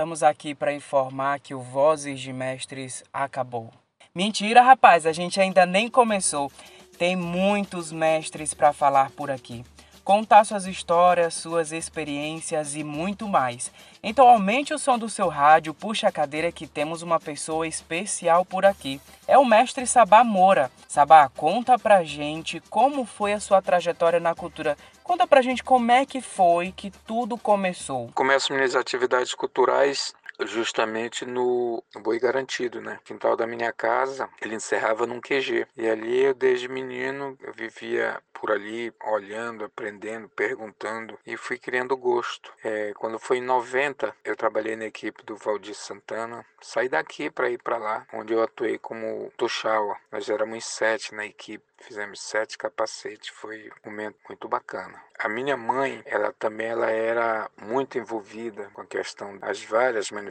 Estamos 0.00 0.22
aqui 0.22 0.54
para 0.54 0.72
informar 0.72 1.40
que 1.40 1.54
o 1.54 1.60
Vozes 1.60 2.18
de 2.18 2.32
Mestres 2.32 3.04
acabou. 3.12 3.70
Mentira, 4.14 4.62
rapaz, 4.62 5.04
a 5.04 5.12
gente 5.12 5.38
ainda 5.38 5.66
nem 5.66 5.90
começou. 5.90 6.50
Tem 6.96 7.14
muitos 7.14 7.92
mestres 7.92 8.54
para 8.54 8.72
falar 8.72 9.10
por 9.10 9.30
aqui 9.30 9.62
contar 10.10 10.42
suas 10.42 10.66
histórias, 10.66 11.34
suas 11.34 11.70
experiências 11.70 12.74
e 12.74 12.82
muito 12.82 13.28
mais. 13.28 13.70
Então 14.02 14.28
aumente 14.28 14.74
o 14.74 14.78
som 14.78 14.98
do 14.98 15.08
seu 15.08 15.28
rádio, 15.28 15.72
puxe 15.72 16.04
a 16.04 16.10
cadeira 16.10 16.50
que 16.50 16.66
temos 16.66 17.00
uma 17.00 17.20
pessoa 17.20 17.64
especial 17.64 18.44
por 18.44 18.66
aqui. 18.66 19.00
É 19.28 19.38
o 19.38 19.44
mestre 19.44 19.86
Sabá 19.86 20.24
Moura. 20.24 20.68
Sabá, 20.88 21.28
conta 21.28 21.78
pra 21.78 22.02
gente 22.02 22.60
como 22.68 23.04
foi 23.04 23.34
a 23.34 23.38
sua 23.38 23.62
trajetória 23.62 24.18
na 24.18 24.34
cultura. 24.34 24.76
Conta 25.10 25.26
pra 25.26 25.42
gente 25.42 25.64
como 25.64 25.90
é 25.90 26.06
que 26.06 26.20
foi 26.20 26.70
que 26.70 26.88
tudo 26.88 27.36
começou. 27.36 28.12
Começo 28.14 28.52
minhas 28.52 28.76
atividades 28.76 29.34
culturais 29.34 30.14
justamente 30.46 31.24
no 31.24 31.82
Boi 31.96 32.18
Garantido, 32.18 32.80
né? 32.80 32.98
O 33.00 33.04
quintal 33.04 33.36
da 33.36 33.46
minha 33.46 33.72
casa, 33.72 34.28
ele 34.40 34.54
encerrava 34.54 35.06
num 35.06 35.20
QG. 35.20 35.66
E 35.76 35.88
ali 35.88 36.24
eu, 36.24 36.34
desde 36.34 36.68
menino, 36.68 37.36
eu 37.40 37.52
vivia 37.52 38.20
por 38.32 38.50
ali, 38.50 38.92
olhando, 39.04 39.64
aprendendo, 39.64 40.28
perguntando 40.30 41.18
e 41.26 41.36
fui 41.36 41.58
criando 41.58 41.96
gosto. 41.96 42.52
É, 42.64 42.92
quando 42.94 43.18
foi 43.18 43.36
em 43.38 43.42
90, 43.42 44.14
eu 44.24 44.34
trabalhei 44.34 44.76
na 44.76 44.86
equipe 44.86 45.22
do 45.24 45.36
Valdir 45.36 45.74
Santana. 45.74 46.44
Saí 46.60 46.88
daqui 46.88 47.30
para 47.30 47.50
ir 47.50 47.62
para 47.62 47.76
lá, 47.76 48.06
onde 48.12 48.32
eu 48.32 48.42
atuei 48.42 48.78
como 48.78 49.30
Tochawa. 49.36 49.96
Nós 50.10 50.28
éramos 50.28 50.64
sete 50.64 51.14
na 51.14 51.26
equipe. 51.26 51.64
Fizemos 51.82 52.20
sete 52.20 52.58
capacetes, 52.58 53.30
foi 53.30 53.70
um 53.84 53.90
momento 53.90 54.18
muito 54.28 54.46
bacana. 54.46 55.02
A 55.18 55.30
minha 55.30 55.56
mãe, 55.56 56.02
ela 56.04 56.30
também 56.38 56.66
ela 56.66 56.90
era 56.90 57.50
muito 57.56 57.96
envolvida 57.96 58.70
com 58.74 58.82
a 58.82 58.86
questão 58.86 59.38
das 59.38 59.64
várias 59.64 60.10
manifestações 60.10 60.29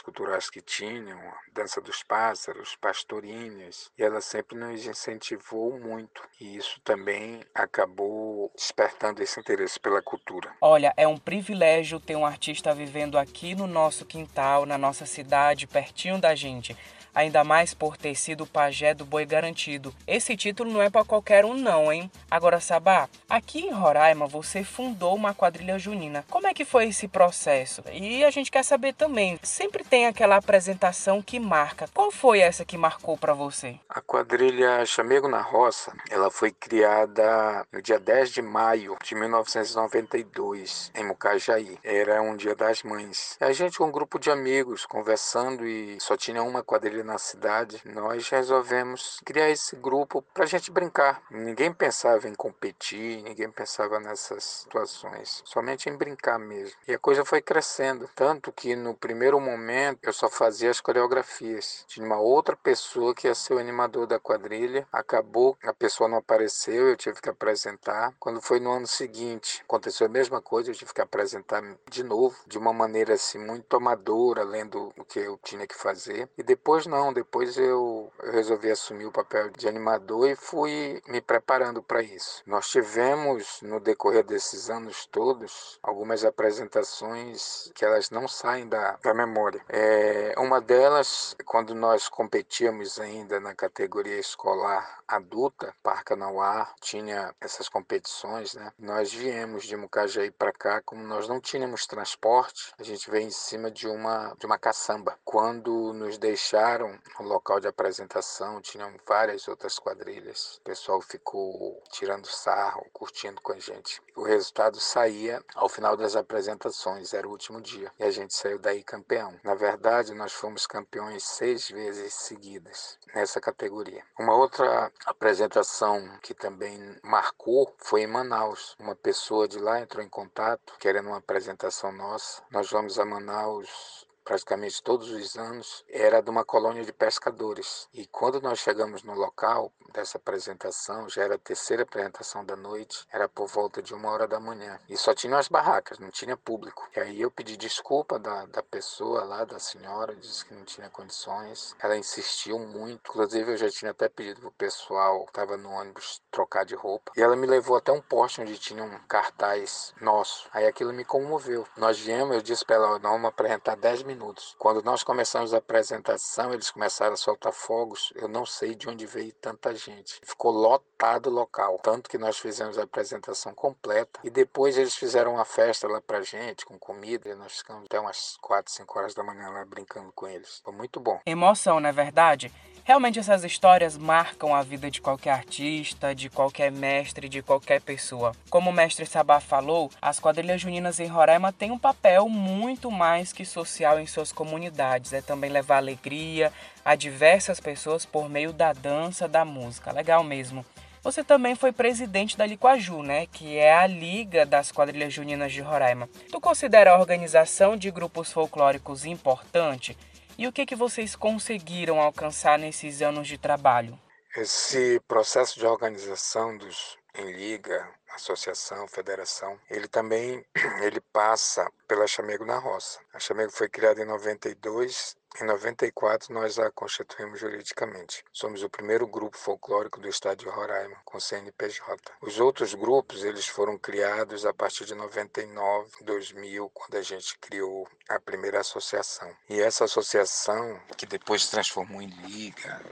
culturais 0.00 0.48
que 0.50 0.60
tinham, 0.60 1.20
dança 1.52 1.80
dos 1.80 2.02
pássaros, 2.02 2.76
pastorinhas, 2.76 3.90
e 3.98 4.02
ela 4.02 4.20
sempre 4.20 4.56
nos 4.56 4.86
incentivou 4.86 5.78
muito. 5.78 6.22
E 6.40 6.56
isso 6.56 6.80
também 6.82 7.40
acabou 7.54 8.50
despertando 8.54 9.22
esse 9.22 9.38
interesse 9.38 9.78
pela 9.78 10.02
cultura. 10.02 10.52
Olha, 10.60 10.92
é 10.96 11.06
um 11.06 11.18
privilégio 11.18 12.00
ter 12.00 12.16
um 12.16 12.26
artista 12.26 12.74
vivendo 12.74 13.18
aqui 13.18 13.54
no 13.54 13.66
nosso 13.66 14.04
quintal, 14.04 14.66
na 14.66 14.78
nossa 14.78 15.06
cidade, 15.06 15.66
pertinho 15.66 16.20
da 16.20 16.34
gente 16.34 16.76
ainda 17.14 17.44
mais 17.44 17.74
por 17.74 17.96
ter 17.96 18.14
sido 18.14 18.46
pajé 18.46 18.94
do 18.94 19.04
boi 19.04 19.24
garantido. 19.24 19.94
Esse 20.06 20.36
título 20.36 20.70
não 20.70 20.82
é 20.82 20.90
para 20.90 21.04
qualquer 21.04 21.44
um 21.44 21.54
não, 21.54 21.92
hein? 21.92 22.10
Agora, 22.30 22.60
Sabá, 22.60 23.08
aqui 23.28 23.60
em 23.60 23.70
Roraima 23.70 24.26
você 24.26 24.64
fundou 24.64 25.14
uma 25.14 25.34
quadrilha 25.34 25.78
junina. 25.78 26.24
Como 26.30 26.46
é 26.46 26.54
que 26.54 26.64
foi 26.64 26.88
esse 26.88 27.08
processo? 27.08 27.82
E 27.92 28.24
a 28.24 28.30
gente 28.30 28.50
quer 28.50 28.64
saber 28.64 28.94
também, 28.94 29.38
sempre 29.42 29.84
tem 29.84 30.06
aquela 30.06 30.36
apresentação 30.36 31.22
que 31.22 31.38
marca. 31.38 31.88
Qual 31.92 32.10
foi 32.10 32.40
essa 32.40 32.64
que 32.64 32.78
marcou 32.78 33.16
para 33.16 33.34
você? 33.34 33.78
A 33.88 34.00
quadrilha 34.00 34.84
Chamego 34.86 35.28
na 35.28 35.40
Roça, 35.40 35.92
ela 36.10 36.30
foi 36.30 36.50
criada 36.50 37.66
no 37.72 37.82
dia 37.82 37.98
10 37.98 38.30
de 38.30 38.42
maio 38.42 38.96
de 39.02 39.14
1992, 39.14 40.90
em 40.94 41.04
Mucajaí. 41.04 41.78
Era 41.82 42.22
um 42.22 42.36
dia 42.36 42.54
das 42.54 42.82
mães. 42.82 43.36
A 43.40 43.52
gente, 43.52 43.82
um 43.82 43.90
grupo 43.90 44.18
de 44.18 44.30
amigos, 44.30 44.86
conversando 44.86 45.66
e 45.66 45.98
só 46.00 46.16
tinha 46.16 46.42
uma 46.42 46.62
quadrilha 46.62 47.01
na 47.02 47.18
cidade, 47.18 47.82
nós 47.84 48.28
resolvemos 48.28 49.20
criar 49.24 49.50
esse 49.50 49.76
grupo 49.76 50.22
para 50.34 50.44
a 50.44 50.46
gente 50.46 50.70
brincar. 50.70 51.22
Ninguém 51.30 51.72
pensava 51.72 52.28
em 52.28 52.34
competir, 52.34 53.22
ninguém 53.22 53.50
pensava 53.50 53.98
nessas 54.00 54.44
situações, 54.44 55.42
somente 55.44 55.88
em 55.88 55.96
brincar 55.96 56.38
mesmo. 56.38 56.76
E 56.86 56.94
a 56.94 56.98
coisa 56.98 57.24
foi 57.24 57.40
crescendo, 57.40 58.08
tanto 58.14 58.52
que 58.52 58.74
no 58.76 58.94
primeiro 58.94 59.40
momento 59.40 60.00
eu 60.02 60.12
só 60.12 60.28
fazia 60.28 60.70
as 60.70 60.80
coreografias. 60.80 61.84
Tinha 61.86 62.06
uma 62.06 62.18
outra 62.18 62.56
pessoa 62.56 63.14
que 63.14 63.26
ia 63.26 63.34
ser 63.34 63.54
o 63.54 63.58
animador 63.58 64.06
da 64.06 64.18
quadrilha, 64.18 64.86
acabou, 64.92 65.56
a 65.62 65.72
pessoa 65.72 66.08
não 66.08 66.18
apareceu, 66.18 66.88
eu 66.88 66.96
tive 66.96 67.20
que 67.20 67.28
apresentar. 67.28 68.14
Quando 68.18 68.40
foi 68.40 68.60
no 68.60 68.70
ano 68.70 68.86
seguinte, 68.86 69.62
aconteceu 69.64 70.06
a 70.06 70.10
mesma 70.10 70.40
coisa, 70.40 70.70
eu 70.70 70.74
tive 70.74 70.92
que 70.92 71.00
apresentar 71.00 71.62
de 71.90 72.02
novo, 72.02 72.36
de 72.46 72.58
uma 72.58 72.72
maneira 72.72 73.14
assim 73.14 73.38
muito 73.38 73.76
amadora, 73.76 74.42
lendo 74.42 74.92
o 74.96 75.04
que 75.04 75.18
eu 75.18 75.38
tinha 75.42 75.66
que 75.66 75.74
fazer. 75.74 76.28
E 76.36 76.42
depois 76.42 76.86
não, 76.92 77.10
depois 77.10 77.56
eu, 77.56 78.12
eu 78.22 78.32
resolvi 78.32 78.70
assumir 78.70 79.06
o 79.06 79.12
papel 79.12 79.48
de 79.48 79.66
animador 79.66 80.28
e 80.28 80.36
fui 80.36 81.02
me 81.08 81.22
preparando 81.22 81.82
para 81.82 82.02
isso. 82.02 82.42
Nós 82.46 82.68
tivemos 82.68 83.60
no 83.62 83.80
decorrer 83.80 84.22
desses 84.22 84.68
anos 84.68 85.06
todos 85.06 85.78
algumas 85.82 86.22
apresentações 86.22 87.72
que 87.74 87.82
elas 87.82 88.10
não 88.10 88.28
saem 88.28 88.68
da, 88.68 88.98
da 89.02 89.14
memória. 89.14 89.64
É, 89.70 90.34
uma 90.36 90.60
delas, 90.60 91.34
quando 91.46 91.74
nós 91.74 92.08
competíamos 92.10 93.00
ainda 93.00 93.40
na 93.40 93.54
categoria 93.54 94.18
escolar 94.18 94.98
adulta, 95.08 95.74
Parca 95.82 96.14
Nauá, 96.14 96.74
tinha 96.80 97.34
essas 97.40 97.70
competições, 97.70 98.54
né? 98.54 98.70
Nós 98.78 99.12
viemos 99.12 99.64
de 99.64 99.76
Mucajaí 99.76 100.30
para 100.30 100.52
cá, 100.52 100.82
como 100.84 101.02
nós 101.02 101.26
não 101.26 101.40
tínhamos 101.40 101.86
transporte, 101.86 102.72
a 102.78 102.82
gente 102.82 103.10
veio 103.10 103.26
em 103.26 103.30
cima 103.30 103.70
de 103.70 103.88
uma 103.88 104.34
de 104.38 104.44
uma 104.44 104.58
caçamba. 104.58 105.18
Quando 105.24 105.92
nos 105.94 106.18
deixaram 106.18 106.81
o 107.18 107.22
local 107.22 107.60
de 107.60 107.68
apresentação, 107.68 108.60
tinham 108.60 108.94
várias 109.06 109.46
outras 109.48 109.78
quadrilhas. 109.78 110.56
O 110.56 110.60
pessoal 110.62 111.00
ficou 111.00 111.82
tirando 111.90 112.26
sarro, 112.26 112.86
curtindo 112.92 113.40
com 113.40 113.52
a 113.52 113.58
gente. 113.58 114.00
O 114.16 114.22
resultado 114.22 114.78
saía 114.80 115.42
ao 115.54 115.68
final 115.68 115.96
das 115.96 116.16
apresentações, 116.16 117.14
era 117.14 117.26
o 117.26 117.30
último 117.30 117.60
dia, 117.60 117.92
e 117.98 118.04
a 118.04 118.10
gente 118.10 118.34
saiu 118.34 118.58
daí 118.58 118.82
campeão. 118.82 119.38
Na 119.42 119.54
verdade, 119.54 120.14
nós 120.14 120.32
fomos 120.32 120.66
campeões 120.66 121.24
seis 121.24 121.68
vezes 121.68 122.14
seguidas 122.14 122.98
nessa 123.14 123.40
categoria. 123.40 124.04
Uma 124.18 124.34
outra 124.34 124.90
apresentação 125.06 126.18
que 126.22 126.34
também 126.34 126.98
marcou 127.02 127.74
foi 127.78 128.02
em 128.02 128.06
Manaus. 128.06 128.76
Uma 128.78 128.94
pessoa 128.94 129.46
de 129.46 129.58
lá 129.58 129.80
entrou 129.80 130.04
em 130.04 130.08
contato 130.08 130.74
querendo 130.78 131.08
uma 131.08 131.18
apresentação 131.18 131.92
nossa. 131.92 132.42
Nós 132.50 132.70
vamos 132.70 132.98
a 132.98 133.04
Manaus 133.04 134.06
praticamente 134.24 134.82
todos 134.82 135.10
os 135.10 135.36
anos, 135.36 135.84
era 135.88 136.20
de 136.20 136.30
uma 136.30 136.44
colônia 136.44 136.84
de 136.84 136.92
pescadores. 136.92 137.88
E 137.92 138.06
quando 138.06 138.40
nós 138.40 138.58
chegamos 138.58 139.02
no 139.02 139.14
local 139.14 139.72
dessa 139.92 140.16
apresentação, 140.16 141.08
já 141.08 141.22
era 141.22 141.34
a 141.34 141.38
terceira 141.38 141.82
apresentação 141.82 142.44
da 142.44 142.56
noite, 142.56 143.06
era 143.12 143.28
por 143.28 143.46
volta 143.46 143.82
de 143.82 143.94
uma 143.94 144.10
hora 144.10 144.26
da 144.26 144.40
manhã. 144.40 144.78
E 144.88 144.96
só 144.96 145.14
tinham 145.14 145.38
as 145.38 145.48
barracas, 145.48 145.98
não 145.98 146.10
tinha 146.10 146.36
público. 146.36 146.88
E 146.96 147.00
aí 147.00 147.20
eu 147.20 147.30
pedi 147.30 147.56
desculpa 147.56 148.18
da, 148.18 148.46
da 148.46 148.62
pessoa 148.62 149.24
lá, 149.24 149.44
da 149.44 149.58
senhora, 149.58 150.16
disse 150.16 150.44
que 150.44 150.54
não 150.54 150.64
tinha 150.64 150.88
condições. 150.88 151.76
Ela 151.78 151.96
insistiu 151.96 152.58
muito, 152.58 153.10
inclusive 153.10 153.52
eu 153.52 153.56
já 153.56 153.70
tinha 153.70 153.90
até 153.90 154.08
pedido 154.08 154.40
pro 154.40 154.50
pessoal 154.52 155.24
que 155.24 155.30
estava 155.30 155.56
no 155.56 155.70
ônibus 155.70 156.22
trocar 156.30 156.64
de 156.64 156.74
roupa. 156.74 157.12
E 157.16 157.22
ela 157.22 157.36
me 157.36 157.46
levou 157.46 157.76
até 157.76 157.92
um 157.92 158.00
poste 158.00 158.40
onde 158.40 158.58
tinha 158.58 158.82
um 158.82 158.98
cartaz 159.06 159.92
nosso. 160.00 160.48
Aí 160.52 160.66
aquilo 160.66 160.92
me 160.92 161.04
comoveu. 161.04 161.66
Nós 161.76 161.98
viemos, 161.98 162.34
eu 162.34 162.42
disse 162.42 162.64
para 162.64 162.76
ela, 162.76 162.98
nós 162.98 163.12
vamos 163.12 163.28
apresentar 163.28 163.76
10 163.76 164.02
minutos 164.04 164.11
minutos. 164.12 164.54
Quando 164.58 164.82
nós 164.82 165.02
começamos 165.02 165.54
a 165.54 165.58
apresentação, 165.58 166.52
eles 166.52 166.70
começaram 166.70 167.14
a 167.14 167.16
soltar 167.16 167.52
fogos. 167.52 168.12
Eu 168.14 168.28
não 168.28 168.44
sei 168.44 168.74
de 168.74 168.88
onde 168.88 169.06
veio 169.06 169.32
tanta 169.32 169.74
gente. 169.74 170.20
Ficou 170.22 170.52
lotado 170.52 171.28
o 171.28 171.32
local, 171.32 171.78
tanto 171.82 172.10
que 172.10 172.18
nós 172.18 172.38
fizemos 172.38 172.78
a 172.78 172.82
apresentação 172.82 173.54
completa 173.54 174.20
e 174.22 174.30
depois 174.30 174.76
eles 174.76 174.94
fizeram 174.94 175.34
uma 175.34 175.44
festa 175.44 175.88
lá 175.88 176.00
pra 176.00 176.20
gente 176.20 176.66
com 176.66 176.78
comida. 176.78 177.28
E 177.28 177.34
nós 177.34 177.58
ficamos 177.58 177.84
até 177.86 177.98
umas 177.98 178.36
4, 178.40 178.72
5 178.72 178.98
horas 178.98 179.14
da 179.14 179.22
manhã 179.22 179.48
lá 179.50 179.64
brincando 179.64 180.12
com 180.12 180.26
eles. 180.26 180.60
Foi 180.64 180.72
muito 180.72 181.00
bom. 181.00 181.20
Emoção, 181.26 181.80
não 181.80 181.88
é 181.88 181.92
verdade? 181.92 182.52
Realmente 182.84 183.20
essas 183.20 183.44
histórias 183.44 183.96
marcam 183.96 184.52
a 184.52 184.62
vida 184.62 184.90
de 184.90 185.00
qualquer 185.00 185.30
artista, 185.30 186.12
de 186.12 186.28
qualquer 186.28 186.72
mestre, 186.72 187.28
de 187.28 187.40
qualquer 187.40 187.80
pessoa. 187.80 188.32
Como 188.50 188.70
o 188.70 188.72
mestre 188.72 189.06
Sabá 189.06 189.38
falou, 189.38 189.88
as 190.02 190.18
quadrilhas 190.18 190.60
juninas 190.60 190.98
em 190.98 191.06
Roraima 191.06 191.52
têm 191.52 191.70
um 191.70 191.78
papel 191.78 192.28
muito 192.28 192.90
mais 192.90 193.32
que 193.32 193.44
social 193.44 194.00
em 194.02 194.06
suas 194.06 194.32
comunidades. 194.32 195.12
É 195.12 195.22
também 195.22 195.50
levar 195.50 195.78
alegria 195.78 196.52
a 196.84 196.94
diversas 196.94 197.60
pessoas 197.60 198.04
por 198.04 198.28
meio 198.28 198.52
da 198.52 198.72
dança, 198.72 199.26
da 199.26 199.44
música. 199.44 199.92
Legal 199.92 200.22
mesmo. 200.22 200.66
Você 201.02 201.24
também 201.24 201.56
foi 201.56 201.72
presidente 201.72 202.36
da 202.36 202.46
Liquaju, 202.46 203.02
né? 203.02 203.26
Que 203.26 203.56
é 203.56 203.74
a 203.74 203.86
Liga 203.86 204.46
das 204.46 204.70
Quadrilhas 204.70 205.12
Juninas 205.12 205.52
de 205.52 205.60
Roraima. 205.60 206.08
Tu 206.30 206.40
considera 206.40 206.92
a 206.92 206.98
organização 206.98 207.76
de 207.76 207.90
grupos 207.90 208.30
folclóricos 208.30 209.04
importante? 209.04 209.96
E 210.38 210.46
o 210.46 210.52
que, 210.52 210.64
que 210.64 210.76
vocês 210.76 211.16
conseguiram 211.16 212.00
alcançar 212.00 212.58
nesses 212.58 213.02
anos 213.02 213.26
de 213.26 213.36
trabalho? 213.36 213.98
Esse 214.36 215.00
processo 215.08 215.58
de 215.58 215.66
organização 215.66 216.56
dos 216.56 216.96
em 217.14 217.32
liga, 217.32 217.86
associação, 218.14 218.86
federação, 218.88 219.58
ele 219.70 219.88
também 219.88 220.44
ele 220.82 221.00
passa 221.00 221.70
pela 221.86 222.06
Chamego 222.06 222.44
na 222.44 222.58
Roça. 222.58 223.00
A 223.12 223.18
Chamego 223.18 223.52
foi 223.52 223.68
criada 223.68 224.02
em 224.02 224.06
92 224.06 225.16
em 225.40 225.44
94, 225.44 226.32
nós 226.32 226.58
a 226.58 226.70
constituímos 226.70 227.40
juridicamente. 227.40 228.22
Somos 228.32 228.62
o 228.62 228.68
primeiro 228.68 229.06
grupo 229.06 229.38
folclórico 229.38 229.98
do 229.98 230.08
estado 230.08 230.40
de 230.40 230.48
Roraima, 230.48 230.96
com 231.06 231.18
CNPJ. 231.18 232.12
Os 232.20 232.38
outros 232.38 232.74
grupos, 232.74 233.24
eles 233.24 233.46
foram 233.46 233.78
criados 233.78 234.44
a 234.44 234.52
partir 234.52 234.84
de 234.84 234.94
99, 234.94 235.90
2000, 236.02 236.68
quando 236.74 236.96
a 236.96 237.02
gente 237.02 237.38
criou 237.38 237.88
a 238.10 238.20
primeira 238.20 238.60
associação. 238.60 239.34
E 239.48 239.58
essa 239.58 239.84
associação, 239.84 240.78
que 240.98 241.06
depois 241.06 241.44
se 241.44 241.50
transformou 241.50 242.02
em 242.02 242.08
liga, 242.26 242.82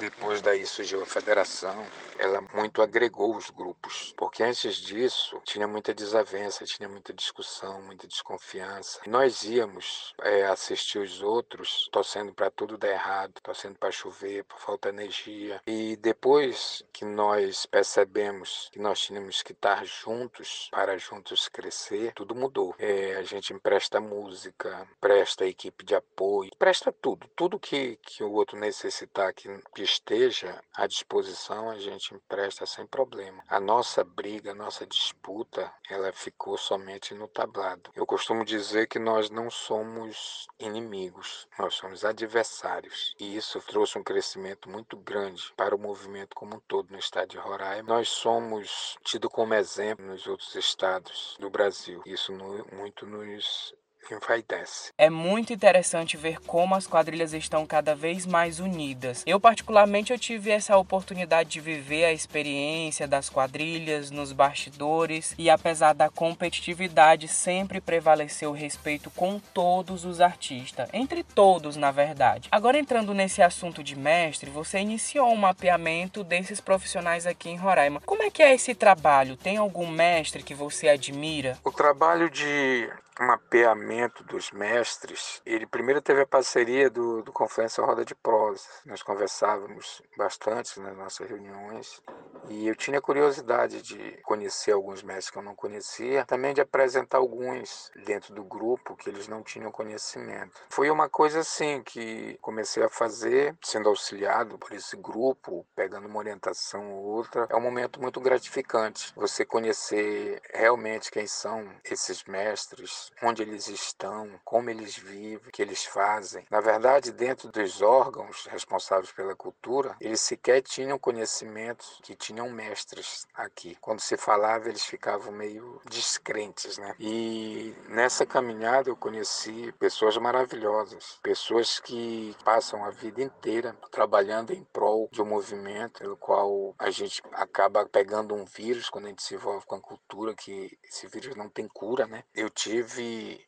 depois 0.00 0.40
daí 0.40 0.66
surgiu 0.66 1.02
a 1.02 1.06
federação, 1.06 1.86
ela 2.18 2.40
muito 2.52 2.82
agregou 2.82 3.36
os 3.36 3.48
grupos, 3.50 4.12
porque 4.16 4.39
antes 4.42 4.76
disso 4.76 5.40
tinha 5.44 5.66
muita 5.66 5.94
desavença, 5.94 6.64
tinha 6.64 6.88
muita 6.88 7.12
discussão, 7.12 7.82
muita 7.82 8.06
desconfiança. 8.06 9.00
Nós 9.06 9.42
íamos 9.44 10.14
é, 10.22 10.44
assistir 10.46 10.98
os 10.98 11.22
outros 11.22 11.88
torcendo 11.92 12.32
para 12.32 12.50
tudo 12.50 12.78
dar 12.78 12.88
errado, 12.88 13.34
torcendo 13.42 13.78
para 13.78 13.90
chover, 13.90 14.44
para 14.44 14.58
falta 14.58 14.90
de 14.90 14.98
energia. 14.98 15.60
E 15.66 15.96
depois 15.96 16.82
que 16.92 17.04
nós 17.04 17.66
percebemos 17.66 18.68
que 18.72 18.78
nós 18.78 19.00
tínhamos 19.00 19.42
que 19.42 19.52
estar 19.52 19.84
juntos 19.84 20.68
para 20.70 20.98
juntos 20.98 21.48
crescer, 21.48 22.12
tudo 22.14 22.34
mudou. 22.34 22.74
É, 22.78 23.16
a 23.16 23.22
gente 23.22 23.52
empresta 23.52 24.00
música, 24.00 24.88
presta 25.00 25.46
equipe 25.46 25.84
de 25.84 25.94
apoio, 25.94 26.50
presta 26.58 26.92
tudo, 26.92 27.28
tudo 27.36 27.58
que, 27.58 27.96
que 28.02 28.22
o 28.22 28.32
outro 28.32 28.58
necessitar 28.58 29.32
que, 29.32 29.48
que 29.74 29.82
esteja 29.82 30.62
à 30.74 30.86
disposição, 30.86 31.70
a 31.70 31.78
gente 31.78 32.14
empresta 32.14 32.66
sem 32.66 32.86
problema. 32.86 33.42
A 33.48 33.60
nossa 33.60 34.04
briga, 34.04 34.29
a 34.46 34.54
nossa 34.54 34.86
disputa, 34.86 35.72
ela 35.88 36.12
ficou 36.12 36.56
somente 36.56 37.14
no 37.14 37.26
tablado. 37.26 37.90
Eu 37.94 38.06
costumo 38.06 38.44
dizer 38.44 38.86
que 38.86 38.98
nós 38.98 39.30
não 39.30 39.50
somos 39.50 40.46
inimigos, 40.58 41.48
nós 41.58 41.74
somos 41.74 42.04
adversários. 42.04 43.14
E 43.18 43.36
isso 43.36 43.60
trouxe 43.60 43.98
um 43.98 44.04
crescimento 44.04 44.68
muito 44.68 44.96
grande 44.96 45.52
para 45.56 45.74
o 45.74 45.78
movimento 45.78 46.34
como 46.34 46.56
um 46.56 46.60
todo 46.60 46.90
no 46.90 46.98
estado 46.98 47.28
de 47.28 47.38
Roraima. 47.38 47.88
Nós 47.88 48.08
somos 48.08 48.96
tidos 49.04 49.30
como 49.32 49.54
exemplo 49.54 50.06
nos 50.06 50.26
outros 50.26 50.54
estados 50.54 51.36
do 51.40 51.50
Brasil. 51.50 52.02
Isso 52.06 52.32
muito 52.72 53.06
nos 53.06 53.74
envaidece. 54.10 54.92
É 54.96 55.10
muito 55.10 55.52
interessante 55.52 56.16
ver 56.16 56.40
como 56.40 56.74
as 56.74 56.86
quadrilhas 56.86 57.32
estão 57.32 57.66
cada 57.66 57.94
vez 57.94 58.26
mais 58.26 58.60
unidas. 58.60 59.22
Eu 59.26 59.40
particularmente 59.40 60.12
eu 60.12 60.18
tive 60.18 60.50
essa 60.50 60.76
oportunidade 60.76 61.50
de 61.50 61.60
viver 61.60 62.04
a 62.04 62.12
experiência 62.12 63.06
das 63.06 63.28
quadrilhas 63.28 64.10
nos 64.10 64.32
bastidores 64.32 65.34
e 65.38 65.50
apesar 65.50 65.92
da 65.92 66.08
competitividade 66.08 67.28
sempre 67.28 67.80
prevaleceu 67.80 68.50
o 68.50 68.54
respeito 68.54 69.10
com 69.10 69.38
todos 69.38 70.04
os 70.04 70.20
artistas, 70.20 70.88
entre 70.92 71.22
todos 71.22 71.76
na 71.76 71.90
verdade. 71.90 72.48
Agora 72.50 72.78
entrando 72.78 73.14
nesse 73.14 73.42
assunto 73.42 73.82
de 73.82 73.96
mestre, 73.96 74.50
você 74.50 74.78
iniciou 74.78 75.30
um 75.30 75.36
mapeamento 75.36 76.24
desses 76.24 76.60
profissionais 76.60 77.26
aqui 77.26 77.50
em 77.50 77.56
Roraima. 77.56 78.00
Como 78.04 78.22
é 78.22 78.30
que 78.30 78.42
é 78.42 78.54
esse 78.54 78.74
trabalho? 78.74 79.36
Tem 79.36 79.56
algum 79.56 79.86
mestre 79.86 80.42
que 80.42 80.54
você 80.54 80.88
admira? 80.88 81.58
O 81.64 81.72
trabalho 81.72 82.30
de 82.30 82.88
mapeamento 83.20 84.24
dos 84.24 84.50
mestres, 84.50 85.42
ele 85.44 85.66
primeiro 85.66 86.00
teve 86.00 86.22
a 86.22 86.26
parceria 86.26 86.88
do, 86.88 87.22
do 87.22 87.30
Conferência 87.32 87.84
Roda 87.84 88.02
de 88.02 88.14
Prosa. 88.14 88.64
Nós 88.86 89.02
conversávamos 89.02 90.00
bastante 90.16 90.80
nas 90.80 90.96
nossas 90.96 91.28
reuniões 91.28 92.00
e 92.48 92.66
eu 92.66 92.74
tinha 92.74 93.00
curiosidade 93.00 93.82
de 93.82 94.18
conhecer 94.22 94.72
alguns 94.72 95.02
mestres 95.02 95.30
que 95.30 95.38
eu 95.38 95.42
não 95.42 95.54
conhecia, 95.54 96.24
também 96.24 96.54
de 96.54 96.60
apresentar 96.62 97.18
alguns 97.18 97.90
dentro 98.06 98.34
do 98.34 98.42
grupo 98.42 98.96
que 98.96 99.10
eles 99.10 99.28
não 99.28 99.42
tinham 99.42 99.70
conhecimento. 99.70 100.58
Foi 100.70 100.90
uma 100.90 101.08
coisa 101.08 101.40
assim 101.40 101.82
que 101.82 102.38
comecei 102.40 102.82
a 102.82 102.88
fazer, 102.88 103.54
sendo 103.62 103.88
auxiliado 103.88 104.58
por 104.58 104.72
esse 104.72 104.96
grupo, 104.96 105.66
pegando 105.76 106.08
uma 106.08 106.18
orientação 106.18 106.90
ou 106.92 107.04
outra. 107.04 107.46
É 107.50 107.56
um 107.56 107.60
momento 107.60 108.00
muito 108.00 108.20
gratificante 108.20 109.12
você 109.14 109.44
conhecer 109.44 110.40
realmente 110.54 111.10
quem 111.10 111.26
são 111.26 111.68
esses 111.84 112.24
mestres, 112.24 113.09
onde 113.22 113.42
eles 113.42 113.68
estão, 113.68 114.28
como 114.44 114.70
eles 114.70 114.96
vivem, 114.96 115.36
o 115.36 115.50
que 115.50 115.62
eles 115.62 115.84
fazem. 115.84 116.44
Na 116.50 116.60
verdade, 116.60 117.12
dentro 117.12 117.50
dos 117.50 117.82
órgãos 117.82 118.46
responsáveis 118.46 119.12
pela 119.12 119.34
cultura, 119.34 119.96
eles 120.00 120.20
sequer 120.20 120.62
tinham 120.62 120.98
conhecimentos 120.98 122.00
que 122.02 122.14
tinham 122.14 122.50
mestres 122.50 123.26
aqui. 123.34 123.76
Quando 123.80 124.00
se 124.00 124.16
falava, 124.16 124.68
eles 124.68 124.84
ficavam 124.84 125.32
meio 125.32 125.80
descrentes, 125.88 126.78
né? 126.78 126.94
E 126.98 127.74
nessa 127.88 128.24
caminhada 128.26 128.88
eu 128.90 128.96
conheci 128.96 129.72
pessoas 129.78 130.16
maravilhosas, 130.16 131.18
pessoas 131.22 131.78
que 131.80 132.36
passam 132.44 132.84
a 132.84 132.90
vida 132.90 133.22
inteira 133.22 133.76
trabalhando 133.90 134.52
em 134.52 134.64
prol 134.64 135.08
de 135.12 135.22
um 135.22 135.26
movimento 135.26 136.00
pelo 136.00 136.16
qual 136.16 136.74
a 136.78 136.90
gente 136.90 137.22
acaba 137.32 137.86
pegando 137.86 138.34
um 138.34 138.44
vírus 138.44 138.88
quando 138.88 139.06
a 139.06 139.08
gente 139.08 139.22
se 139.22 139.34
envolve 139.34 139.66
com 139.66 139.76
a 139.76 139.80
cultura, 139.80 140.34
que 140.34 140.78
esse 140.82 141.06
vírus 141.06 141.36
não 141.36 141.48
tem 141.48 141.68
cura, 141.68 142.06
né? 142.06 142.24
Eu 142.34 142.48
tive 142.48 142.89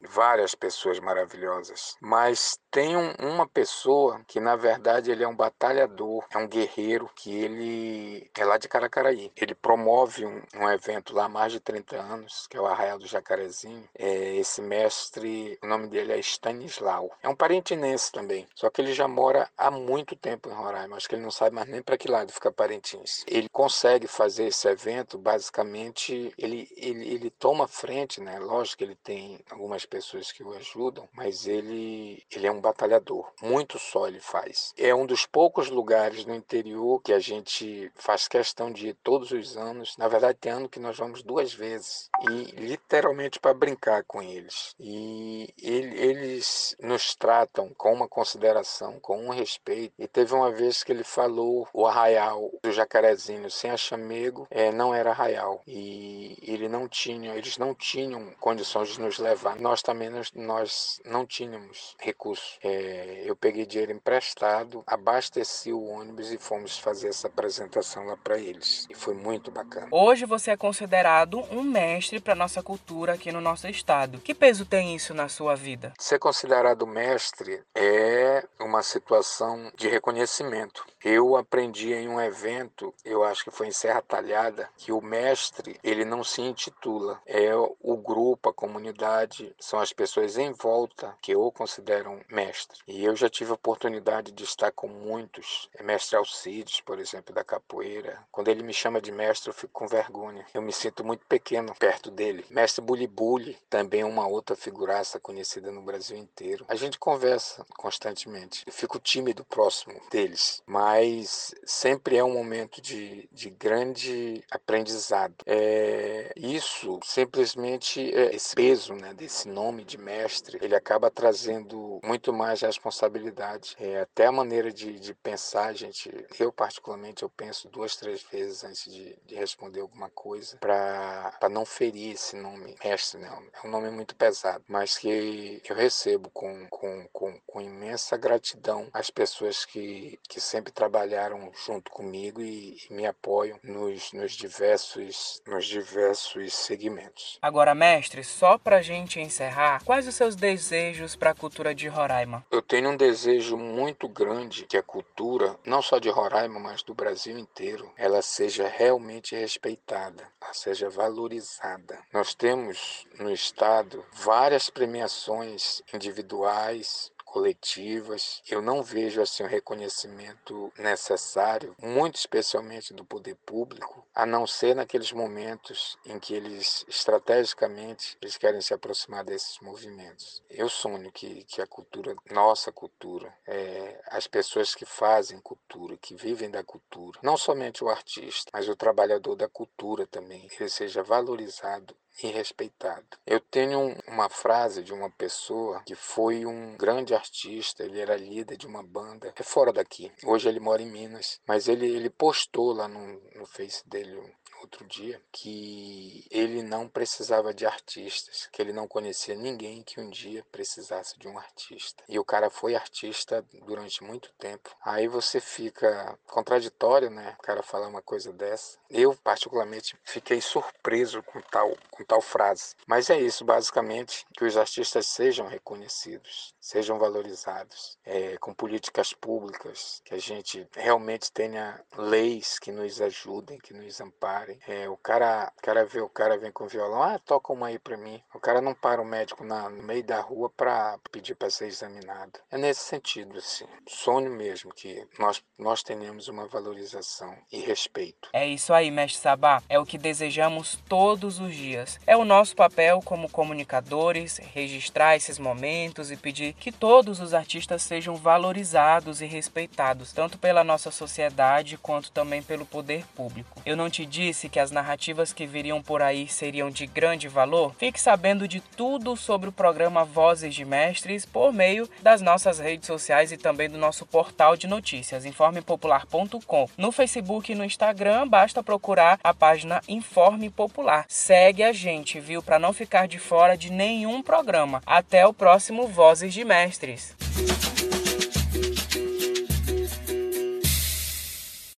várias 0.00 0.54
pessoas 0.54 0.98
maravilhosas, 1.00 1.96
mas 2.00 2.58
tem 2.70 2.96
um, 2.96 3.12
uma 3.18 3.46
pessoa 3.46 4.22
que 4.26 4.40
na 4.40 4.56
verdade 4.56 5.10
ele 5.10 5.22
é 5.22 5.28
um 5.28 5.36
batalhador, 5.36 6.24
é 6.30 6.38
um 6.38 6.48
guerreiro 6.48 7.10
que 7.14 7.30
ele 7.30 8.30
é 8.34 8.44
lá 8.44 8.56
de 8.56 8.68
Caracaraí. 8.68 9.30
Ele 9.36 9.54
promove 9.54 10.24
um, 10.24 10.42
um 10.54 10.70
evento 10.70 11.14
lá 11.14 11.26
há 11.26 11.28
mais 11.28 11.52
de 11.52 11.60
30 11.60 11.96
anos, 11.96 12.46
que 12.48 12.56
é 12.56 12.60
o 12.60 12.66
Arraial 12.66 12.98
do 12.98 13.06
Jacarezinho. 13.06 13.88
É, 13.98 14.36
esse 14.36 14.62
mestre, 14.62 15.58
o 15.62 15.66
nome 15.66 15.88
dele 15.88 16.12
é 16.12 16.18
Stanislau. 16.18 17.10
É 17.22 17.28
um 17.28 17.36
parentinense 17.36 18.10
também, 18.10 18.46
só 18.54 18.70
que 18.70 18.80
ele 18.80 18.94
já 18.94 19.06
mora 19.06 19.48
há 19.56 19.70
muito 19.70 20.16
tempo 20.16 20.48
em 20.48 20.54
Roraima. 20.54 20.96
Acho 20.96 21.08
que 21.08 21.14
ele 21.14 21.22
não 21.22 21.30
sabe 21.30 21.54
mais 21.54 21.68
nem 21.68 21.82
para 21.82 21.98
que 21.98 22.10
lado 22.10 22.32
fica 22.32 22.50
Parintins. 22.50 23.24
Ele 23.26 23.48
consegue 23.50 24.06
fazer 24.06 24.46
esse 24.46 24.66
evento, 24.68 25.18
basicamente, 25.18 26.32
ele, 26.38 26.68
ele, 26.76 27.06
ele 27.08 27.30
toma 27.30 27.68
frente, 27.68 28.20
né? 28.20 28.38
Lógico 28.38 28.78
que 28.78 28.84
ele 28.84 28.96
tem 28.96 29.31
algumas 29.50 29.84
pessoas 29.86 30.32
que 30.32 30.42
o 30.42 30.52
ajudam, 30.54 31.08
mas 31.12 31.46
ele, 31.46 32.22
ele 32.30 32.46
é 32.46 32.52
um 32.52 32.60
batalhador. 32.60 33.30
Muito 33.42 33.78
só 33.78 34.08
ele 34.08 34.20
faz. 34.20 34.72
É 34.76 34.94
um 34.94 35.06
dos 35.06 35.26
poucos 35.26 35.68
lugares 35.68 36.24
no 36.24 36.34
interior 36.34 37.00
que 37.02 37.12
a 37.12 37.18
gente 37.18 37.90
faz 37.94 38.28
questão 38.28 38.70
de 38.70 38.88
ir 38.88 38.96
todos 39.02 39.30
os 39.30 39.56
anos. 39.56 39.96
Na 39.96 40.08
verdade, 40.08 40.38
tem 40.40 40.52
ano 40.52 40.68
que 40.68 40.80
nós 40.80 40.96
vamos 40.96 41.22
duas 41.22 41.52
vezes 41.52 42.10
e 42.22 42.44
literalmente 42.60 43.38
para 43.38 43.54
brincar 43.54 44.04
com 44.04 44.22
eles. 44.22 44.74
E 44.78 45.52
ele, 45.60 45.98
eles 45.98 46.76
nos 46.80 47.14
tratam 47.14 47.70
com 47.74 47.92
uma 47.92 48.08
consideração, 48.08 48.98
com 49.00 49.26
um 49.26 49.30
respeito. 49.30 49.94
E 49.98 50.06
teve 50.06 50.34
uma 50.34 50.50
vez 50.50 50.82
que 50.82 50.92
ele 50.92 51.04
falou 51.04 51.68
o 51.72 51.86
arraial 51.86 52.50
do 52.62 52.72
Jacarezinho 52.72 53.50
sem 53.50 53.70
a 53.70 53.76
chamego 53.76 54.46
é, 54.50 54.72
não 54.72 54.94
era 54.94 55.10
arraial 55.10 55.62
e 55.66 56.38
ele 56.42 56.68
não 56.68 56.88
tinha, 56.88 57.34
eles 57.34 57.58
não 57.58 57.74
tinham 57.74 58.30
condições 58.40 58.88
de 58.88 59.00
nos 59.00 59.18
levar. 59.22 59.56
Nós 59.56 59.82
também 59.82 60.10
nós, 60.10 60.32
nós 60.34 61.00
não 61.04 61.24
tínhamos 61.24 61.96
recursos. 61.98 62.58
É, 62.62 63.22
eu 63.24 63.36
peguei 63.36 63.64
dinheiro 63.64 63.92
emprestado, 63.92 64.82
abasteci 64.86 65.72
o 65.72 65.84
ônibus 65.84 66.32
e 66.32 66.38
fomos 66.38 66.78
fazer 66.78 67.08
essa 67.08 67.28
apresentação 67.28 68.04
lá 68.04 68.16
para 68.16 68.38
eles. 68.38 68.86
E 68.90 68.94
foi 68.94 69.14
muito 69.14 69.50
bacana. 69.50 69.88
Hoje 69.90 70.26
você 70.26 70.50
é 70.50 70.56
considerado 70.56 71.42
um 71.50 71.62
mestre 71.62 72.20
para 72.20 72.34
nossa 72.34 72.62
cultura 72.62 73.14
aqui 73.14 73.30
no 73.32 73.40
nosso 73.40 73.68
estado. 73.68 74.18
Que 74.18 74.34
peso 74.34 74.66
tem 74.66 74.94
isso 74.94 75.14
na 75.14 75.28
sua 75.28 75.54
vida? 75.54 75.92
Ser 75.98 76.18
considerado 76.18 76.86
mestre 76.86 77.62
é 77.74 78.44
uma 78.58 78.82
situação 78.82 79.70
de 79.76 79.88
reconhecimento. 79.88 80.84
Eu 81.04 81.36
aprendi 81.36 81.92
em 81.92 82.08
um 82.08 82.20
evento, 82.20 82.94
eu 83.04 83.24
acho 83.24 83.44
que 83.44 83.50
foi 83.50 83.68
em 83.68 83.72
Serra 83.72 84.02
Talhada, 84.02 84.68
que 84.76 84.92
o 84.92 85.00
mestre 85.00 85.78
ele 85.82 86.04
não 86.04 86.22
se 86.22 86.40
intitula, 86.40 87.20
é 87.26 87.54
o 87.54 87.96
grupo, 87.96 88.48
a 88.48 88.54
comunidade 88.54 89.11
verdade, 89.12 89.54
são 89.58 89.78
as 89.78 89.92
pessoas 89.92 90.38
em 90.38 90.52
volta 90.52 91.14
que 91.20 91.36
o 91.36 91.52
consideram 91.52 92.20
mestre. 92.30 92.78
E 92.86 93.04
eu 93.04 93.14
já 93.14 93.28
tive 93.28 93.50
a 93.50 93.54
oportunidade 93.54 94.32
de 94.32 94.44
estar 94.44 94.72
com 94.72 94.88
muitos, 94.88 95.68
é, 95.74 95.82
mestre 95.82 96.16
Alcides, 96.16 96.80
por 96.80 96.98
exemplo, 96.98 97.34
da 97.34 97.44
capoeira. 97.44 98.18
Quando 98.30 98.48
ele 98.48 98.62
me 98.62 98.72
chama 98.72 99.00
de 99.00 99.12
mestre, 99.12 99.50
eu 99.50 99.54
fico 99.54 99.72
com 99.72 99.86
vergonha. 99.86 100.46
Eu 100.54 100.62
me 100.62 100.72
sinto 100.72 101.04
muito 101.04 101.26
pequeno 101.26 101.74
perto 101.74 102.10
dele. 102.10 102.44
Mestre 102.50 102.82
Bulibuli, 102.82 103.58
também 103.68 104.04
uma 104.04 104.26
outra 104.26 104.56
figuraça 104.56 105.20
conhecida 105.20 105.70
no 105.70 105.82
Brasil 105.82 106.16
inteiro. 106.16 106.64
A 106.68 106.74
gente 106.74 106.98
conversa 106.98 107.64
constantemente. 107.76 108.64
Eu 108.66 108.72
fico 108.72 108.98
tímido 108.98 109.44
próximo 109.44 110.00
deles, 110.10 110.62
mas 110.66 111.54
sempre 111.64 112.16
é 112.16 112.24
um 112.24 112.32
momento 112.32 112.80
de, 112.80 113.28
de 113.30 113.50
grande 113.50 114.42
aprendizado. 114.50 115.34
É, 115.46 116.32
isso 116.36 116.98
simplesmente 117.04 118.14
é 118.14 118.34
esse 118.34 118.54
peso 118.54 118.94
né, 119.02 119.12
desse 119.12 119.48
nome 119.48 119.84
de 119.84 119.98
mestre, 119.98 120.58
ele 120.62 120.76
acaba 120.76 121.10
trazendo 121.10 122.00
muito 122.04 122.32
mais 122.32 122.60
responsabilidade. 122.60 123.74
É, 123.78 124.00
até 124.00 124.26
a 124.26 124.32
maneira 124.32 124.72
de, 124.72 124.98
de 124.98 125.12
pensar, 125.12 125.74
gente, 125.74 126.10
eu 126.38 126.52
particularmente, 126.52 127.24
eu 127.24 127.28
penso 127.28 127.68
duas, 127.68 127.96
três 127.96 128.22
vezes 128.22 128.62
antes 128.62 128.90
de, 128.90 129.18
de 129.26 129.34
responder 129.34 129.80
alguma 129.80 130.08
coisa 130.10 130.56
para 130.58 131.48
não 131.50 131.64
ferir 131.64 132.12
esse 132.12 132.36
nome 132.36 132.76
mestre, 132.82 133.20
né? 133.20 133.28
É 133.62 133.66
um 133.66 133.70
nome 133.70 133.90
muito 133.90 134.14
pesado, 134.14 134.64
mas 134.68 134.96
que 134.96 135.60
eu 135.68 135.74
recebo 135.74 136.30
com, 136.30 136.68
com, 136.70 137.08
com, 137.12 137.40
com 137.46 137.60
imensa 137.60 138.16
gratidão 138.16 138.88
as 138.92 139.10
pessoas 139.10 139.64
que, 139.64 140.18
que 140.28 140.40
sempre 140.40 140.72
trabalharam 140.72 141.50
junto 141.66 141.90
comigo 141.90 142.40
e, 142.40 142.76
e 142.88 142.94
me 142.94 143.06
apoiam 143.06 143.58
nos, 143.62 144.12
nos, 144.12 144.32
diversos, 144.32 145.42
nos 145.46 145.66
diversos 145.66 146.54
segmentos. 146.54 147.38
Agora, 147.42 147.74
mestre, 147.74 148.22
só 148.22 148.58
para 148.58 148.76
a 148.76 148.82
gente 148.92 149.20
encerrar, 149.20 149.82
quais 149.84 150.06
os 150.06 150.14
seus 150.14 150.34
desejos 150.34 151.14
para 151.14 151.30
a 151.30 151.34
cultura 151.34 151.74
de 151.74 151.88
Roraima? 151.88 152.44
Eu 152.50 152.62
tenho 152.62 152.90
um 152.90 152.96
desejo 152.96 153.56
muito 153.56 154.08
grande 154.08 154.66
que 154.66 154.76
a 154.76 154.82
cultura, 154.82 155.58
não 155.64 155.82
só 155.82 155.98
de 155.98 156.08
Roraima, 156.08 156.58
mas 156.58 156.82
do 156.82 156.94
Brasil 156.94 157.38
inteiro, 157.38 157.92
ela 157.96 158.22
seja 158.22 158.66
realmente 158.66 159.36
respeitada, 159.36 160.26
seja 160.52 160.88
valorizada. 160.88 161.98
Nós 162.12 162.34
temos 162.34 163.06
no 163.18 163.30
estado 163.30 164.04
várias 164.12 164.68
premiações 164.70 165.82
individuais, 165.92 167.11
coletivas. 167.32 168.42
Eu 168.46 168.60
não 168.60 168.82
vejo 168.82 169.22
assim 169.22 169.42
o 169.42 169.46
um 169.46 169.48
reconhecimento 169.48 170.70
necessário, 170.76 171.74
muito 171.80 172.16
especialmente 172.16 172.92
do 172.92 173.06
poder 173.06 173.36
público, 173.46 174.06
a 174.14 174.26
não 174.26 174.46
ser 174.46 174.76
naqueles 174.76 175.12
momentos 175.12 175.96
em 176.04 176.18
que 176.18 176.34
eles 176.34 176.84
estrategicamente 176.86 178.18
eles 178.20 178.36
querem 178.36 178.60
se 178.60 178.74
aproximar 178.74 179.24
desses 179.24 179.58
movimentos. 179.60 180.42
Eu 180.50 180.68
sonho 180.68 181.10
que, 181.10 181.44
que 181.44 181.62
a 181.62 181.66
cultura, 181.66 182.14
nossa 182.30 182.70
cultura, 182.70 183.34
é, 183.46 183.98
as 184.08 184.26
pessoas 184.26 184.74
que 184.74 184.84
fazem 184.84 185.40
cultura, 185.40 185.96
que 185.96 186.14
vivem 186.14 186.50
da 186.50 186.62
cultura, 186.62 187.18
não 187.22 187.38
somente 187.38 187.82
o 187.82 187.88
artista, 187.88 188.50
mas 188.52 188.68
o 188.68 188.76
trabalhador 188.76 189.36
da 189.36 189.48
cultura 189.48 190.06
também, 190.06 190.50
ele 190.60 190.68
seja 190.68 191.02
valorizado 191.02 191.96
e 192.22 192.28
respeitado. 192.28 193.06
Eu 193.26 193.40
tenho 193.40 193.96
uma 194.06 194.28
frase 194.28 194.82
de 194.82 194.92
uma 194.92 195.10
pessoa 195.10 195.82
que 195.84 195.94
foi 195.94 196.44
um 196.44 196.76
grande 196.76 197.14
artista, 197.14 197.84
ele 197.84 198.00
era 198.00 198.16
líder 198.16 198.56
de 198.56 198.66
uma 198.66 198.82
banda, 198.82 199.32
é 199.36 199.42
fora 199.42 199.72
daqui. 199.72 200.12
Hoje 200.24 200.48
ele 200.48 200.60
mora 200.60 200.82
em 200.82 200.90
Minas, 200.90 201.40
mas 201.46 201.68
ele, 201.68 201.86
ele 201.86 202.10
postou 202.10 202.72
lá 202.72 202.88
no, 202.88 203.20
no 203.34 203.46
Face 203.46 203.88
dele 203.88 204.20
outro 204.62 204.86
dia 204.86 205.20
que 205.32 206.24
ele 206.30 206.62
não 206.62 206.88
precisava 206.88 207.52
de 207.52 207.66
artistas, 207.66 208.48
que 208.52 208.62
ele 208.62 208.72
não 208.72 208.86
conhecia 208.86 209.34
ninguém 209.34 209.82
que 209.82 210.00
um 210.00 210.08
dia 210.08 210.44
precisasse 210.50 211.18
de 211.18 211.28
um 211.28 211.38
artista. 211.38 212.04
E 212.08 212.18
o 212.18 212.24
cara 212.24 212.48
foi 212.48 212.74
artista 212.74 213.44
durante 213.66 214.02
muito 214.02 214.32
tempo. 214.38 214.74
Aí 214.84 215.08
você 215.08 215.40
fica 215.40 216.18
contraditório, 216.26 217.10
né? 217.10 217.36
O 217.38 217.42
cara 217.42 217.62
falar 217.62 217.88
uma 217.88 218.02
coisa 218.02 218.32
dessa. 218.32 218.78
Eu, 218.92 219.16
particularmente, 219.16 219.96
fiquei 220.04 220.40
surpreso 220.40 221.22
com 221.22 221.40
tal, 221.40 221.76
com 221.90 222.04
tal 222.04 222.20
frase. 222.20 222.74
Mas 222.86 223.10
é 223.10 223.18
isso, 223.18 223.44
basicamente, 223.44 224.26
que 224.36 224.44
os 224.44 224.56
artistas 224.56 225.06
sejam 225.06 225.46
reconhecidos, 225.46 226.54
sejam 226.60 226.98
valorizados, 226.98 227.98
é, 228.04 228.36
com 228.38 228.54
políticas 228.54 229.12
públicas, 229.12 230.00
que 230.04 230.14
a 230.14 230.18
gente 230.18 230.66
realmente 230.76 231.32
tenha 231.32 231.80
leis 231.96 232.58
que 232.58 232.70
nos 232.70 233.00
ajudem, 233.00 233.58
que 233.58 233.74
nos 233.74 234.00
amparem 234.00 234.58
é, 234.66 234.88
o 234.88 234.96
cara, 234.96 235.52
o 235.56 235.62
cara 235.62 235.84
vê 235.84 236.00
o 236.00 236.08
cara 236.08 236.38
vem 236.38 236.50
com 236.52 236.66
violão, 236.66 237.02
ah, 237.02 237.18
toca 237.18 237.52
uma 237.52 237.68
aí 237.68 237.78
pra 237.78 237.96
mim. 237.96 238.22
O 238.34 238.40
cara 238.40 238.60
não 238.60 238.74
para 238.74 239.00
o 239.00 239.04
médico 239.04 239.44
na, 239.44 239.68
no 239.68 239.82
meio 239.82 240.04
da 240.04 240.20
rua 240.20 240.50
pra 240.50 240.98
pedir 241.10 241.34
para 241.34 241.50
ser 241.50 241.66
examinado. 241.66 242.40
É 242.50 242.58
nesse 242.58 242.80
sentido, 242.80 243.38
assim. 243.38 243.66
Sonho 243.88 244.30
mesmo 244.30 244.72
que 244.72 245.06
nós, 245.18 245.42
nós 245.58 245.82
tenhamos 245.82 246.28
uma 246.28 246.46
valorização 246.46 247.36
e 247.50 247.60
respeito. 247.60 248.28
É 248.32 248.46
isso 248.46 248.72
aí, 248.72 248.81
mestre 248.90 249.20
Sabá. 249.20 249.62
É 249.68 249.78
o 249.78 249.86
que 249.86 249.98
desejamos 249.98 250.78
todos 250.88 251.38
os 251.38 251.54
dias. 251.54 252.00
É 252.06 252.16
o 252.16 252.24
nosso 252.24 252.56
papel 252.56 253.00
como 253.04 253.28
comunicadores 253.28 254.40
registrar 254.52 255.16
esses 255.16 255.38
momentos 255.38 256.10
e 256.10 256.16
pedir 256.16 256.54
que 256.54 256.72
todos 256.72 257.20
os 257.20 257.34
artistas 257.34 257.82
sejam 257.82 258.16
valorizados 258.16 259.20
e 259.20 259.26
respeitados, 259.26 260.12
tanto 260.12 260.38
pela 260.38 260.64
nossa 260.64 260.90
sociedade 260.90 261.76
quanto 261.76 262.10
também 262.10 262.42
pelo 262.42 262.66
poder 262.66 263.04
público. 263.14 263.60
Eu 263.64 263.76
não 263.76 263.88
te 263.88 264.04
disse 264.04 264.32
disse 264.32 264.48
que 264.48 264.58
as 264.58 264.70
narrativas 264.70 265.32
que 265.32 265.46
viriam 265.46 265.82
por 265.82 266.00
aí 266.00 266.26
seriam 266.26 266.70
de 266.70 266.86
grande 266.86 267.28
valor, 267.28 267.74
fique 267.78 268.00
sabendo 268.00 268.48
de 268.48 268.60
tudo 268.60 269.16
sobre 269.16 269.48
o 269.48 269.52
programa 269.52 270.04
Vozes 270.04 270.54
de 270.54 270.64
Mestres 270.64 271.26
por 271.26 271.52
meio 271.52 271.88
das 272.00 272.20
nossas 272.20 272.58
redes 272.58 272.86
sociais 272.86 273.30
e 273.30 273.36
também 273.36 273.68
do 273.68 273.76
nosso 273.76 274.06
portal 274.06 274.56
de 274.56 274.66
notícias, 274.66 275.24
informepopular.com. 275.24 276.68
No 276.76 276.90
Facebook 276.90 277.52
e 277.52 277.54
no 277.54 277.64
Instagram, 277.64 278.26
basta 278.26 278.62
procurar 278.72 279.20
a 279.22 279.34
página 279.34 279.82
Informe 279.86 280.48
Popular. 280.48 281.04
Segue 281.06 281.62
a 281.62 281.74
gente, 281.74 282.18
viu, 282.18 282.42
para 282.42 282.58
não 282.58 282.72
ficar 282.72 283.06
de 283.06 283.18
fora 283.18 283.54
de 283.54 283.70
nenhum 283.70 284.22
programa. 284.22 284.80
Até 284.86 285.26
o 285.26 285.34
próximo 285.34 285.86
Vozes 285.86 286.32
de 286.32 286.42
Mestres. 286.42 287.14